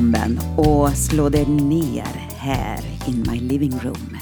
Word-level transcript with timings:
Välkommen 0.00 0.40
och 0.56 0.88
slå 0.88 1.28
dig 1.28 1.46
ner 1.46 2.28
här 2.36 2.80
in 3.08 3.24
my 3.30 3.40
living 3.40 3.72
room. 3.82 4.16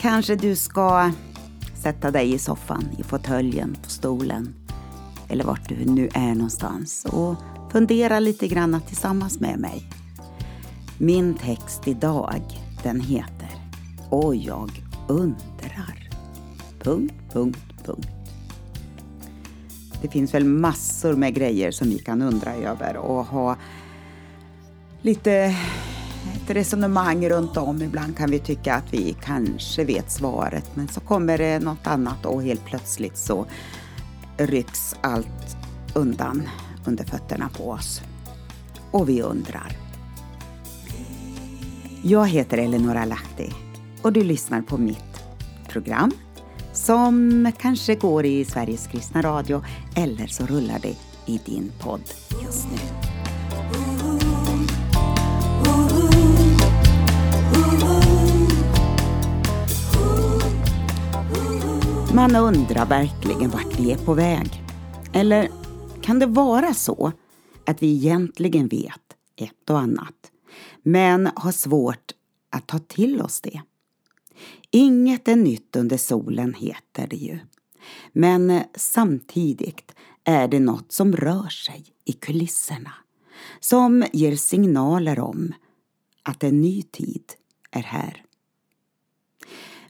Kanske 0.00 0.36
du 0.36 0.56
ska 0.56 1.10
sätta 1.82 2.10
dig 2.10 2.34
i 2.34 2.38
soffan, 2.38 2.88
i 2.98 3.02
fåtöljen, 3.02 3.76
på 3.82 3.90
stolen 3.90 4.54
eller 5.28 5.44
vart 5.44 5.68
du 5.68 5.84
nu 5.84 6.08
är 6.14 6.34
någonstans 6.34 7.04
och 7.04 7.36
fundera 7.72 8.18
lite 8.18 8.48
grann 8.48 8.80
tillsammans 8.86 9.40
med 9.40 9.58
mig. 9.58 9.82
Min 10.98 11.34
text 11.34 11.88
idag, 11.88 12.42
den 12.82 13.00
heter 13.00 13.50
Och 14.10 14.36
jag 14.36 14.70
undrar. 15.08 16.08
Punkt, 16.82 17.14
punkt, 17.32 17.74
punkt. 17.84 18.08
Det 20.02 20.08
finns 20.08 20.34
väl 20.34 20.44
massor 20.44 21.14
med 21.14 21.34
grejer 21.34 21.70
som 21.70 21.88
vi 21.88 21.98
kan 21.98 22.22
undra 22.22 22.54
över 22.54 22.96
och 22.96 23.24
ha 23.24 23.56
lite 25.04 25.32
ett 26.34 26.50
resonemang 26.50 27.28
runt 27.28 27.56
om. 27.56 27.82
Ibland 27.82 28.16
kan 28.16 28.30
vi 28.30 28.38
tycka 28.38 28.74
att 28.74 28.94
vi 28.94 29.16
kanske 29.22 29.84
vet 29.84 30.10
svaret 30.10 30.76
men 30.76 30.88
så 30.88 31.00
kommer 31.00 31.38
det 31.38 31.58
något 31.58 31.86
annat 31.86 32.26
och 32.26 32.42
helt 32.42 32.64
plötsligt 32.64 33.16
så 33.16 33.46
rycks 34.36 34.94
allt 35.00 35.56
undan 35.94 36.48
under 36.84 37.04
fötterna 37.04 37.50
på 37.56 37.70
oss. 37.70 38.00
Och 38.90 39.08
vi 39.08 39.22
undrar. 39.22 39.76
Jag 42.02 42.28
heter 42.28 42.58
Eleonora 42.58 43.04
Lahti 43.04 43.52
och 44.02 44.12
du 44.12 44.24
lyssnar 44.24 44.62
på 44.62 44.78
mitt 44.78 45.24
program 45.68 46.10
som 46.72 47.52
kanske 47.58 47.94
går 47.94 48.26
i 48.26 48.44
Sveriges 48.44 48.86
kristna 48.86 49.22
radio 49.22 49.64
eller 49.94 50.26
så 50.26 50.46
rullar 50.46 50.78
det 50.78 50.96
i 51.26 51.40
din 51.46 51.72
podd 51.80 52.02
just 52.42 52.64
nu. 52.70 52.93
Man 62.14 62.36
undrar 62.36 62.86
verkligen 62.86 63.50
vart 63.50 63.80
vi 63.80 63.92
är 63.92 63.96
på 63.96 64.14
väg. 64.14 64.62
Eller 65.12 65.50
kan 66.02 66.18
det 66.18 66.26
vara 66.26 66.74
så 66.74 67.12
att 67.66 67.82
vi 67.82 67.94
egentligen 67.94 68.68
vet 68.68 69.16
ett 69.36 69.70
och 69.70 69.78
annat 69.78 70.30
men 70.82 71.28
har 71.34 71.52
svårt 71.52 72.12
att 72.50 72.66
ta 72.66 72.78
till 72.78 73.22
oss 73.22 73.40
det? 73.40 73.62
Inget 74.70 75.28
är 75.28 75.36
nytt 75.36 75.76
under 75.76 75.96
solen 75.96 76.54
heter 76.54 77.06
det 77.06 77.16
ju. 77.16 77.38
Men 78.12 78.60
samtidigt 78.74 79.94
är 80.24 80.48
det 80.48 80.60
något 80.60 80.92
som 80.92 81.16
rör 81.16 81.48
sig 81.48 81.84
i 82.04 82.12
kulisserna. 82.12 82.92
Som 83.60 84.04
ger 84.12 84.36
signaler 84.36 85.18
om 85.18 85.52
att 86.22 86.44
en 86.44 86.60
ny 86.60 86.82
tid 86.82 87.24
är 87.70 87.82
här. 87.82 88.23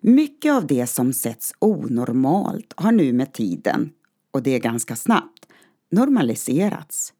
Mycket 0.06 0.52
av 0.52 0.66
det 0.66 0.86
som 0.86 1.12
sätts 1.12 1.55
onormalt 1.58 2.72
har 2.77 2.92
nu 2.92 3.12
med 3.12 3.33
tiden, 3.33 3.92
och 4.30 4.42
det 4.42 4.50
är 4.50 4.58
ganska 4.58 4.96
snabbt, 4.96 5.46
normaliserats. 5.91 7.12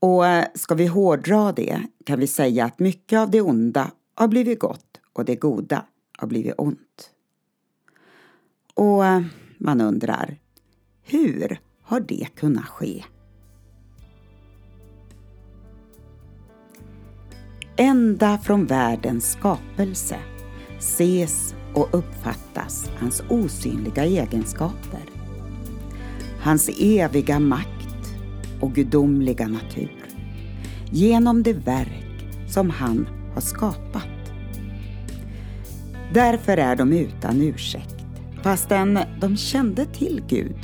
Och 0.00 0.26
eh, 0.26 0.44
ska 0.54 0.74
vi 0.74 0.86
hårdra 0.86 1.52
det 1.52 1.82
kan 2.06 2.20
vi 2.20 2.26
säga 2.26 2.64
att 2.64 2.78
mycket 2.78 3.18
av 3.18 3.30
det 3.30 3.40
onda 3.40 3.90
har 4.14 4.28
blivit 4.28 4.60
gott 4.60 5.00
och 5.12 5.24
det 5.24 5.36
goda 5.36 5.86
har 6.18 6.28
blivit 6.28 6.54
ont. 6.58 7.10
Och 8.74 9.06
eh, 9.06 9.22
man 9.58 9.80
undrar, 9.80 10.38
hur 11.02 11.60
har 11.82 12.00
det 12.00 12.28
kunnat 12.34 12.66
ske? 12.66 13.04
Ända 17.76 18.38
från 18.38 18.66
världens 18.66 19.32
skapelse 19.32 20.18
ses 20.82 21.54
och 21.74 21.88
uppfattas 21.92 22.90
hans 22.98 23.22
osynliga 23.28 24.04
egenskaper. 24.04 25.00
Hans 26.40 26.70
eviga 26.80 27.40
makt 27.40 28.14
och 28.60 28.74
gudomliga 28.74 29.48
natur 29.48 30.06
genom 30.90 31.42
det 31.42 31.52
verk 31.52 32.26
som 32.48 32.70
han 32.70 33.08
har 33.34 33.40
skapat. 33.40 34.08
Därför 36.14 36.56
är 36.56 36.76
de 36.76 36.92
utan 36.92 37.40
ursäkt. 37.40 37.96
Fastän 38.42 38.98
de 39.20 39.36
kände 39.36 39.86
till 39.86 40.22
Gud 40.28 40.58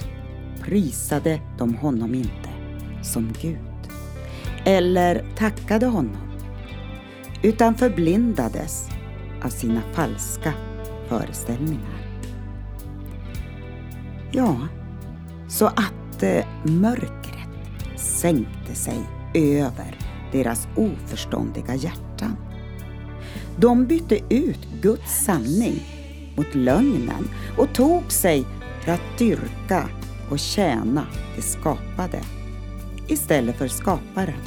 prisade 0.62 1.40
de 1.58 1.74
honom 1.74 2.14
inte 2.14 2.50
som 3.02 3.32
Gud 3.42 3.58
eller 4.64 5.24
tackade 5.36 5.86
honom 5.86 6.28
utan 7.42 7.74
förblindades 7.74 8.88
av 9.42 9.48
sina 9.48 9.82
falska 9.92 10.52
föreställningar. 11.08 12.08
Ja, 14.32 14.56
så 15.48 15.66
att 15.66 16.22
eh, 16.22 16.46
mörkret 16.62 17.98
sänkte 18.00 18.74
sig 18.74 18.98
över 19.34 19.98
deras 20.32 20.68
oförståndiga 20.76 21.74
hjärtan. 21.74 22.36
De 23.56 23.86
bytte 23.86 24.34
ut 24.34 24.68
Guds 24.82 25.24
sanning 25.24 25.82
mot 26.36 26.54
lögnen 26.54 27.28
och 27.58 27.72
tog 27.74 28.12
sig 28.12 28.44
för 28.84 28.92
att 28.92 29.18
dyrka 29.18 29.88
och 30.30 30.38
tjäna 30.38 31.06
det 31.36 31.42
skapade 31.42 32.20
istället 33.08 33.56
för 33.56 33.68
skaparen. 33.68 34.42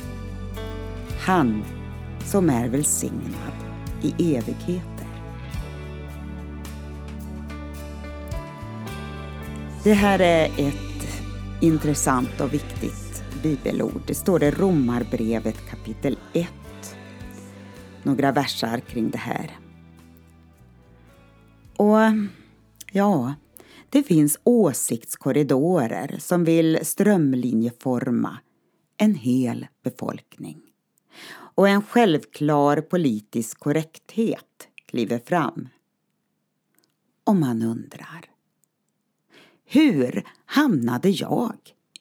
Han 1.20 1.64
som 2.26 2.50
är 2.50 2.70
välsignad 2.70 3.71
i 4.04 4.36
evigheter. 4.36 5.08
Det 9.84 9.94
här 9.94 10.22
är 10.22 10.46
ett 10.46 11.24
intressant 11.62 12.42
och 12.42 12.54
viktigt 12.54 13.24
bibelord. 13.44 14.02
Det 14.08 14.16
står 14.16 14.44
i 14.44 14.52
Romarbrevet 14.52 15.70
kapitel 15.70 16.18
1 16.34 16.48
några 18.04 18.32
versar 18.32 18.80
kring 18.80 19.10
det 19.10 19.18
här. 19.18 19.58
Och 21.78 21.98
ja, 22.92 23.34
det 23.90 24.04
finns 24.04 24.40
åsiktskorridorer 24.44 26.16
som 26.20 26.44
vill 26.44 26.80
strömlinjeforma 26.82 28.38
en 28.98 29.16
hel 29.16 29.68
befolkning. 29.84 30.71
Och 31.56 31.70
en 31.70 31.82
självklar 31.82 32.82
politisk 32.82 33.60
korrekthet 33.60 34.68
kliver 34.86 35.20
fram. 35.20 35.70
Och 37.24 37.36
man 37.36 37.62
undrar. 37.62 38.26
Hur 39.66 40.28
hamnade 40.46 41.10
jag 41.10 41.58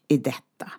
i 0.09 0.16
detta? 0.16 0.72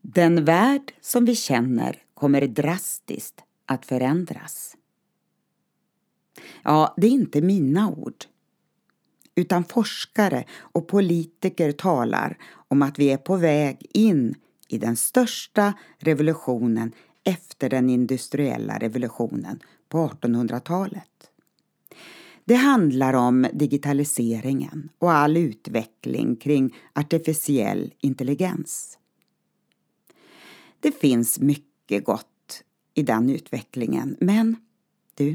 Den 0.00 0.44
värld 0.44 0.92
som 1.00 1.24
vi 1.24 1.36
känner 1.36 2.02
kommer 2.14 2.46
drastiskt 2.46 3.44
att 3.66 3.86
förändras. 3.86 4.76
Ja, 6.62 6.94
det 6.96 7.06
är 7.06 7.10
inte 7.10 7.40
mina 7.40 7.90
ord. 7.90 8.24
Utan 9.34 9.64
forskare 9.64 10.44
och 10.52 10.88
politiker 10.88 11.72
talar 11.72 12.38
om 12.68 12.82
att 12.82 12.98
vi 12.98 13.12
är 13.12 13.16
på 13.16 13.36
väg 13.36 13.86
in 13.90 14.34
i 14.68 14.78
den 14.78 14.96
största 14.96 15.74
revolutionen 15.98 16.92
efter 17.24 17.70
den 17.70 17.90
industriella 17.90 18.78
revolutionen 18.78 19.60
på 19.88 20.08
1800-talet. 20.08 21.30
Det 22.44 22.54
handlar 22.54 23.14
om 23.14 23.46
digitaliseringen 23.52 24.88
och 24.98 25.12
all 25.12 25.36
utveckling 25.36 26.36
kring 26.36 26.76
artificiell 26.92 27.94
intelligens. 28.00 28.98
Det 30.80 30.92
finns 30.92 31.38
mycket 31.38 32.04
gott 32.04 32.64
i 32.94 33.02
den 33.02 33.30
utvecklingen 33.30 34.16
men 34.20 34.56
du, 35.14 35.34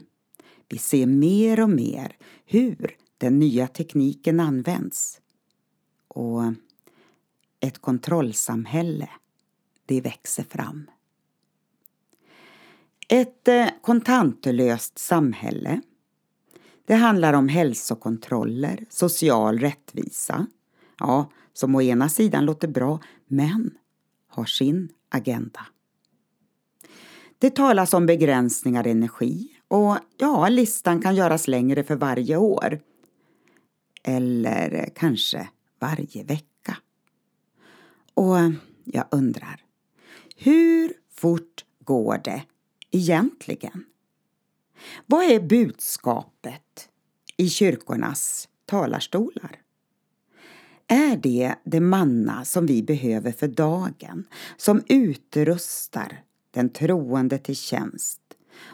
vi 0.70 0.78
ser 0.78 1.06
mer 1.06 1.60
och 1.60 1.70
mer 1.70 2.18
hur 2.46 2.96
den 3.18 3.40
nya 3.40 3.68
tekniken 3.68 4.40
används. 4.40 5.22
Och 6.08 6.42
ett 7.60 7.80
kontrollsamhälle, 7.80 9.10
det 9.86 10.02
växer 10.02 10.44
fram. 10.44 10.90
Ett 13.10 13.48
eh, 13.48 13.68
kontantlöst 13.82 15.00
samhälle. 15.00 15.82
Det 16.86 16.96
handlar 16.96 17.34
om 17.34 17.48
hälsokontroller, 17.48 18.86
social 18.90 19.60
rättvisa, 19.60 20.48
ja, 21.00 21.32
som 21.54 21.76
å 21.76 21.82
ena 21.82 22.10
sidan 22.10 22.46
låter 22.46 22.68
bra, 22.68 23.00
men 23.28 23.72
har 24.28 24.46
sin 24.46 24.90
agenda. 25.10 25.66
Det 27.40 27.50
talas 27.50 27.94
om 27.94 28.06
begränsningar 28.06 28.88
i 28.88 28.92
energi 28.92 29.50
och 29.68 29.98
ja, 30.18 30.50
listan 30.50 31.02
kan 31.02 31.16
göras 31.16 31.48
längre 31.48 31.84
för 31.84 31.96
varje 31.96 32.38
år. 32.38 32.80
Eller 34.04 34.74
eh, 34.74 34.86
kanske 34.96 35.50
varje 35.80 36.24
vecka. 36.24 36.78
Och 38.14 38.40
eh, 38.40 38.52
jag 38.84 39.06
undrar, 39.12 39.63
hur 40.36 40.94
fort 41.12 41.66
går 41.80 42.18
det 42.24 42.44
egentligen? 42.92 43.86
Vad 45.06 45.24
är 45.24 45.40
budskapet 45.40 46.90
i 47.38 47.50
kyrkornas 47.50 48.50
talarstolar? 48.66 49.60
Är 50.88 51.18
det 51.18 51.56
det 51.64 51.80
manna 51.80 52.46
som 52.46 52.66
vi 52.66 52.84
behöver 52.84 53.32
för 53.32 53.48
dagen, 53.48 54.28
som 54.58 54.84
utrustar 54.88 56.24
den 56.52 56.70
troende 56.70 57.38
till 57.38 57.56
tjänst 57.56 58.22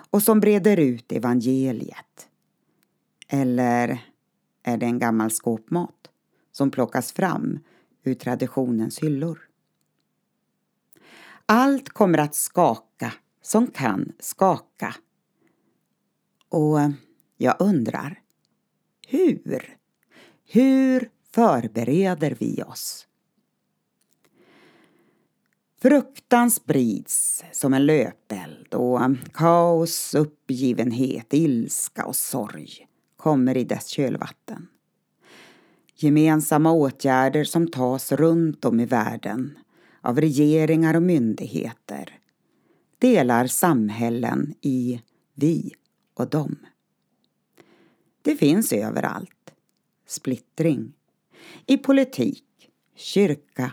och 0.09 0.23
som 0.23 0.39
breder 0.39 0.77
ut 0.77 1.11
evangeliet? 1.11 2.27
Eller 3.27 4.03
är 4.63 4.77
det 4.77 4.85
en 4.85 4.99
gammal 4.99 5.31
skåpmat 5.31 6.09
som 6.51 6.71
plockas 6.71 7.11
fram 7.11 7.59
ur 8.03 8.13
traditionens 8.13 8.99
hyllor? 8.99 9.48
Allt 11.51 11.89
kommer 11.89 12.17
att 12.17 12.35
skaka 12.35 13.13
som 13.41 13.67
kan 13.67 14.11
skaka. 14.19 14.95
Och 16.49 16.79
jag 17.37 17.55
undrar, 17.59 18.19
hur? 19.07 19.77
Hur 20.45 21.09
förbereder 21.33 22.37
vi 22.39 22.63
oss? 22.63 23.07
Fruktan 25.81 26.51
sprids 26.51 27.43
som 27.51 27.73
en 27.73 27.85
löpeld 27.85 28.73
och 28.73 29.01
kaos, 29.33 30.15
uppgivenhet, 30.15 31.33
ilska 31.33 32.05
och 32.05 32.15
sorg 32.15 32.87
kommer 33.17 33.57
i 33.57 33.63
dess 33.63 33.87
kölvatten. 33.87 34.67
Gemensamma 35.95 36.71
åtgärder 36.71 37.43
som 37.43 37.67
tas 37.67 38.11
runt 38.11 38.65
om 38.65 38.79
i 38.79 38.85
världen 38.85 39.57
av 40.01 40.21
regeringar 40.21 40.95
och 40.95 41.03
myndigheter 41.03 42.19
delar 42.99 43.47
samhällen 43.47 44.53
i 44.61 45.01
vi 45.33 45.71
och 46.13 46.29
dem. 46.29 46.55
Det 48.21 48.35
finns 48.35 48.73
överallt. 48.73 49.53
Splittring. 50.07 50.93
I 51.65 51.77
politik, 51.77 52.69
kyrka, 52.95 53.71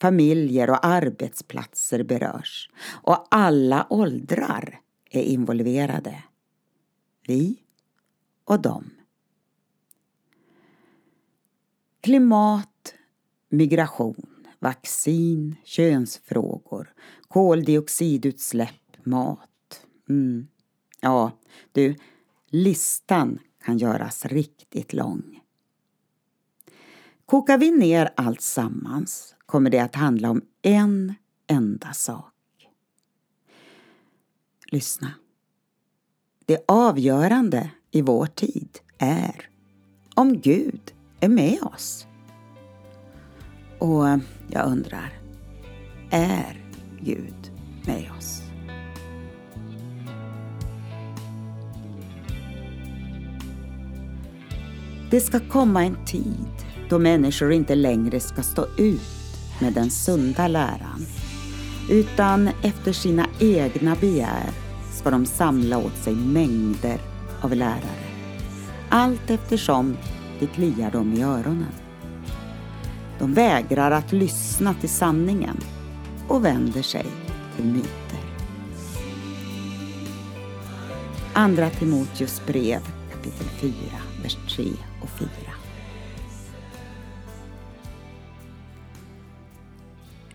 familjer 0.00 0.70
och 0.70 0.86
arbetsplatser 0.86 2.02
berörs 2.02 2.70
och 3.02 3.26
alla 3.30 3.86
åldrar 3.90 4.80
är 5.10 5.22
involverade. 5.22 6.24
Vi 7.26 7.58
och 8.44 8.60
dem. 8.60 8.90
Klimat, 12.00 12.94
migration, 13.48 14.35
vaccin, 14.58 15.56
könsfrågor, 15.64 16.94
koldioxidutsläpp, 17.28 19.06
mat. 19.06 19.86
Mm. 20.08 20.46
Ja, 21.00 21.30
du, 21.72 21.96
listan 22.46 23.38
kan 23.64 23.78
göras 23.78 24.26
riktigt 24.26 24.92
lång. 24.92 25.40
Kokar 27.26 27.58
vi 27.58 27.70
ner 27.70 28.12
allt 28.16 28.40
sammans 28.40 29.34
kommer 29.46 29.70
det 29.70 29.78
att 29.78 29.94
handla 29.94 30.30
om 30.30 30.42
en 30.62 31.14
enda 31.46 31.92
sak. 31.92 32.32
Lyssna. 34.66 35.12
Det 36.46 36.64
avgörande 36.68 37.70
i 37.90 38.02
vår 38.02 38.26
tid 38.26 38.78
är 38.98 39.50
om 40.14 40.40
Gud 40.40 40.94
är 41.20 41.28
med 41.28 41.62
oss. 41.62 42.06
Och 43.78 44.04
jag 44.48 44.66
undrar, 44.66 45.12
är 46.10 46.60
Gud 47.00 47.52
med 47.86 48.10
oss? 48.18 48.42
Det 55.10 55.20
ska 55.20 55.40
komma 55.40 55.84
en 55.84 56.04
tid 56.06 56.46
då 56.90 56.98
människor 56.98 57.52
inte 57.52 57.74
längre 57.74 58.20
ska 58.20 58.42
stå 58.42 58.66
ut 58.78 59.00
med 59.60 59.72
den 59.72 59.90
sunda 59.90 60.48
läran 60.48 61.06
utan 61.90 62.50
efter 62.62 62.92
sina 62.92 63.26
egna 63.40 63.96
begär 64.00 64.50
ska 64.92 65.10
de 65.10 65.26
samla 65.26 65.78
åt 65.78 65.96
sig 65.96 66.14
mängder 66.14 67.00
av 67.40 67.54
lärare 67.54 68.06
allt 68.88 69.30
eftersom 69.30 69.96
det 70.40 70.46
kliar 70.46 70.90
dem 70.90 71.12
i 71.12 71.22
öronen. 71.22 71.85
De 73.18 73.34
vägrar 73.34 73.90
att 73.90 74.12
lyssna 74.12 74.74
till 74.74 74.88
sanningen 74.88 75.56
och 76.28 76.44
vänder 76.44 76.82
sig 76.82 77.06
till 77.56 77.64
myter. 77.64 78.26
Andra 81.32 81.70
Timoteus 81.70 82.46
brev 82.46 82.80
kapitel 83.12 83.46
4, 83.46 83.72
vers 84.22 84.36
3 84.56 84.64
och 85.02 85.08
4. 85.08 85.28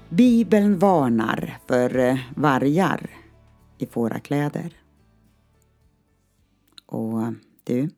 Bibeln 0.10 0.80
varnar 0.80 1.60
för 1.68 1.98
eh, 1.98 2.20
vargar 2.36 3.10
i 3.78 3.86
fårakläder. 3.86 4.74
Och 6.86 7.22
eh, 7.22 7.32
du, 7.64 7.90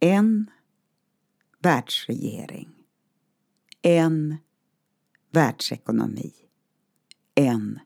en 0.00 0.50
världsregering, 1.62 2.68
en 3.86 4.36
världsekonomi, 5.30 6.32
en 7.34 7.80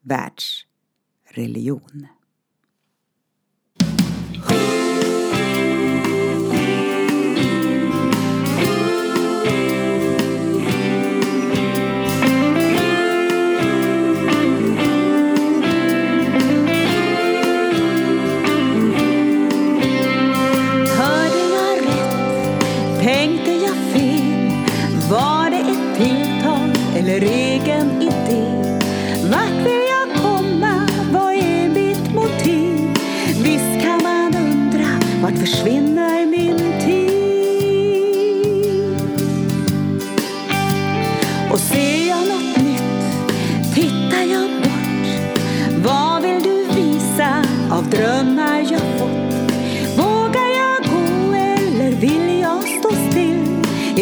världsreligion. 0.00 2.06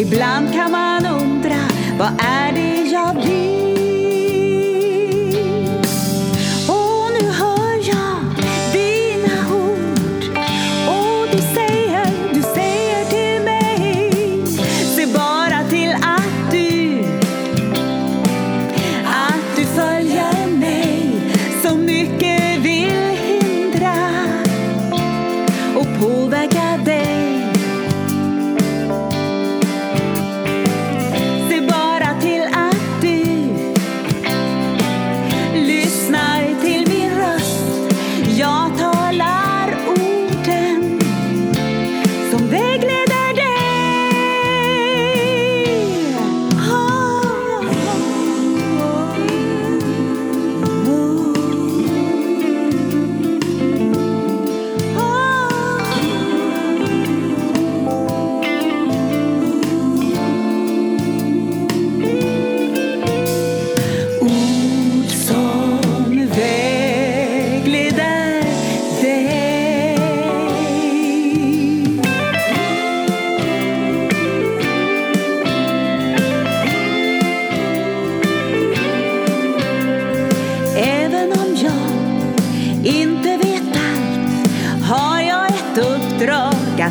Ibland 0.05 0.53
kan 0.53 0.71
man 0.71 1.05
undra, 1.05 1.61
vad 1.99 2.07
är 2.19 2.44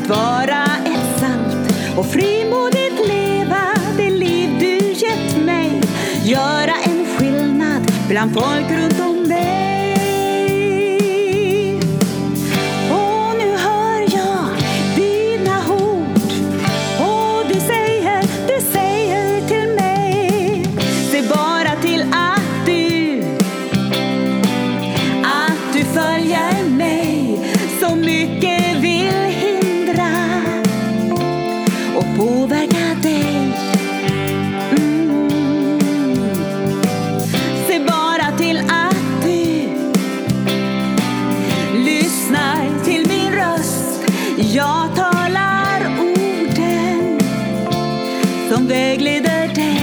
att 0.04 0.10
vara 0.10 0.64
ett 0.84 1.20
sant 1.20 1.74
och 1.96 2.06
frimodigt 2.06 3.08
leva 3.08 3.74
det 3.96 4.10
liv 4.10 4.50
du 4.58 4.92
gett 4.92 5.44
mig. 5.44 5.80
Göra 6.24 6.74
en 6.84 7.06
skillnad 7.06 7.92
bland 8.08 8.34
folk 8.34 8.70
som 48.54 48.66
vägleder 48.66 49.48
dig. 49.54 49.80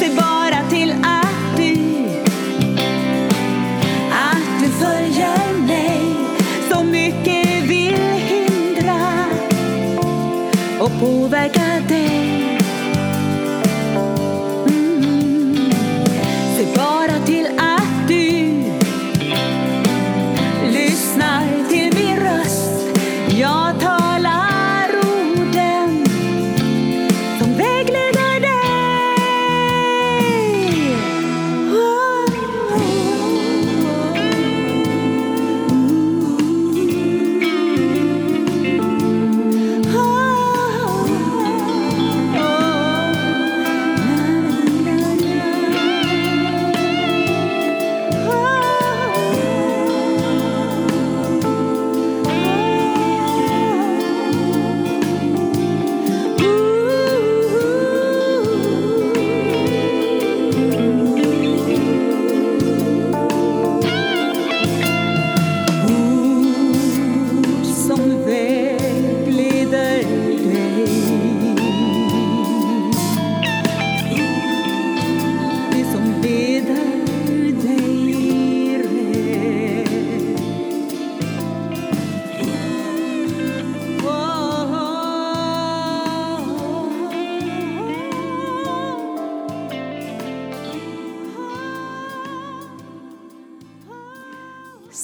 Se 0.00 0.08
bara 0.16 0.70
till 0.70 0.90
att 1.02 1.56
du 1.56 1.72
att 4.12 4.62
du 4.62 4.68
följer 4.68 5.66
mig 5.66 6.00
så 6.72 6.84
mycket 6.84 7.62
vill 7.62 7.96
hindra 8.12 9.24
och 10.80 11.00
påverka 11.00 11.69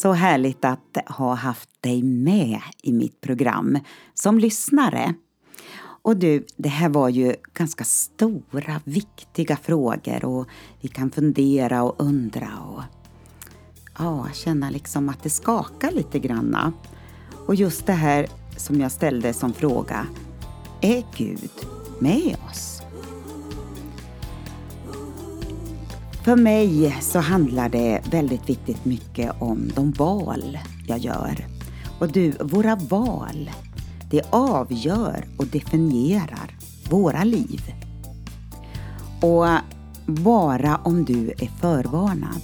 Så 0.07 0.13
härligt 0.13 0.65
att 0.65 0.97
ha 1.07 1.35
haft 1.35 1.69
dig 1.81 2.03
med 2.03 2.61
i 2.83 2.93
mitt 2.93 3.21
program 3.21 3.79
som 4.15 4.39
lyssnare. 4.39 5.15
Och 6.03 6.17
du, 6.17 6.47
det 6.57 6.69
här 6.69 6.89
var 6.89 7.09
ju 7.09 7.35
ganska 7.55 7.85
stora, 7.85 8.81
viktiga 8.85 9.57
frågor 9.57 10.25
och 10.25 10.49
vi 10.81 10.89
kan 10.89 11.11
fundera 11.11 11.83
och 11.83 11.95
undra 11.99 12.49
och 12.69 12.83
ja, 13.99 14.29
känna 14.35 14.71
liksom 14.71 15.09
att 15.09 15.23
det 15.23 15.31
skakar 15.31 15.91
lite 15.93 16.19
granna. 16.19 16.73
Och 17.47 17.55
just 17.55 17.87
det 17.87 17.93
här 17.93 18.27
som 18.57 18.81
jag 18.81 18.93
ställde 18.93 19.33
som 19.33 19.53
fråga, 19.53 20.07
är 20.81 21.05
Gud 21.17 21.51
med 22.01 22.37
oss? 22.51 22.76
För 26.27 26.37
mig 26.37 26.97
så 27.01 27.19
handlar 27.19 27.69
det 27.69 28.01
väldigt 28.11 28.49
viktigt 28.49 28.85
mycket 28.85 29.33
om 29.39 29.71
de 29.75 29.93
val 29.93 30.59
jag 30.87 30.99
gör. 30.99 31.47
Och 32.01 32.09
du, 32.09 32.31
våra 32.31 32.77
val, 32.77 33.51
det 34.11 34.23
avgör 34.31 35.25
och 35.39 35.47
definierar 35.47 36.57
våra 36.91 37.25
liv. 37.25 37.61
Och 39.21 39.47
bara 40.07 40.77
om 40.77 41.05
du 41.05 41.31
är 41.31 41.51
förvarnad 41.61 42.43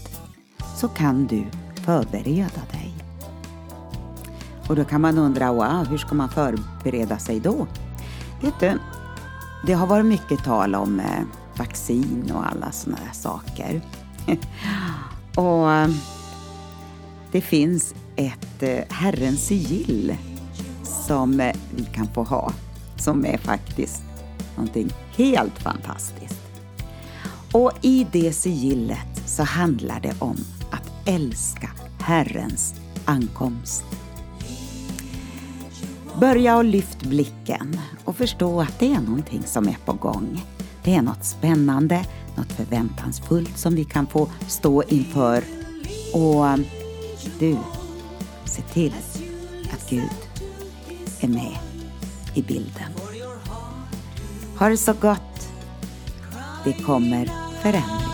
så 0.76 0.88
kan 0.88 1.26
du 1.26 1.44
förbereda 1.74 2.62
dig. 2.72 2.94
Och 4.68 4.76
då 4.76 4.84
kan 4.84 5.00
man 5.00 5.18
undra, 5.18 5.52
wow, 5.52 5.86
hur 5.90 5.98
ska 5.98 6.14
man 6.14 6.28
förbereda 6.28 7.18
sig 7.18 7.40
då? 7.40 7.66
Vet 8.42 8.60
du, 8.60 8.78
det 9.66 9.72
har 9.72 9.86
varit 9.86 10.06
mycket 10.06 10.44
tal 10.44 10.74
om 10.74 11.00
eh, 11.00 11.22
vaccin 11.56 12.32
och 12.34 12.46
alla 12.46 12.72
sådana 12.72 13.02
där 13.04 13.12
saker. 13.12 13.80
och 15.36 15.72
eh, 15.72 15.90
det 17.32 17.40
finns 17.40 17.94
ett 18.16 18.62
eh, 18.62 18.78
Herrens 18.88 19.46
sigill 19.46 20.16
som 20.82 21.40
eh, 21.40 21.56
vi 21.76 21.84
kan 21.84 22.06
få 22.14 22.22
ha, 22.22 22.52
som 22.96 23.26
är 23.26 23.38
faktiskt 23.38 24.02
någonting 24.56 24.90
helt 25.16 25.58
fantastiskt. 25.58 26.42
Och 27.52 27.72
i 27.80 28.06
det 28.12 28.32
sigillet 28.32 29.22
så 29.26 29.42
handlar 29.42 30.00
det 30.00 30.14
om 30.18 30.36
att 30.70 30.92
älska 31.04 31.70
Herrens 32.00 32.74
ankomst. 33.04 33.84
Börja 36.20 36.56
och 36.56 36.64
lyft 36.64 37.02
blicken 37.02 37.80
och 38.04 38.16
förstå 38.16 38.60
att 38.60 38.78
det 38.78 38.94
är 38.94 39.00
någonting 39.00 39.42
som 39.46 39.68
är 39.68 39.76
på 39.84 39.92
gång. 39.92 40.42
Det 40.84 40.94
är 40.94 41.02
något 41.02 41.24
spännande, 41.24 42.04
något 42.36 42.52
förväntansfullt 42.52 43.58
som 43.58 43.74
vi 43.74 43.84
kan 43.84 44.06
få 44.06 44.28
stå 44.48 44.82
inför. 44.82 45.44
Och 46.12 46.58
du, 47.38 47.56
se 48.44 48.62
till 48.62 48.94
att 49.72 49.90
Gud 49.90 50.10
är 51.20 51.28
med 51.28 51.56
i 52.34 52.42
bilden. 52.42 52.92
Ha 54.58 54.68
det 54.68 54.76
så 54.76 54.92
gott. 54.92 55.48
Det 56.64 56.72
kommer 56.72 57.30
förändringar. 57.62 58.12